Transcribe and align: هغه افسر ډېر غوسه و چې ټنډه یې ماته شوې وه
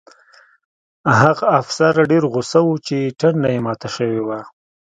هغه 1.19 1.45
افسر 1.59 1.93
ډېر 2.11 2.23
غوسه 2.31 2.59
و 2.65 2.71
چې 2.87 2.97
ټنډه 3.19 3.49
یې 3.53 3.59
ماته 3.65 3.87
شوې 3.95 4.21
وه 4.27 4.39